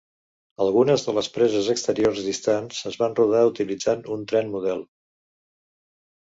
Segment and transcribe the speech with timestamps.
[0.63, 4.83] Algunes de les preses exteriors distants es van rodar utilitzant un tren model.